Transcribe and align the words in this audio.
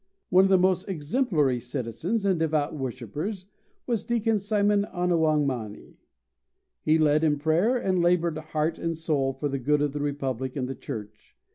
One 0.31 0.45
of 0.45 0.49
the 0.49 0.57
most 0.57 0.89
exemplary 0.89 1.59
citizens 1.59 2.25
and 2.25 2.39
devout 2.39 2.75
worshippers 2.75 3.45
was 3.85 4.03
deacon 4.03 4.39
Simon 4.39 4.83
Ana 4.85 5.15
wang 5.15 5.45
ma 5.45 5.67
ni. 5.67 5.99
He 6.81 6.97
led 6.97 7.23
in 7.23 7.37
prayer, 7.37 7.77
and 7.77 8.01
labored 8.01 8.39
heart 8.39 8.79
and 8.79 8.97
soul 8.97 9.31
for 9.31 9.47
the 9.47 9.59
good 9.59 9.83
of 9.83 9.93
the 9.93 10.01
republic 10.01 10.55
and 10.55 10.67
the 10.67 10.73
church. 10.73 11.37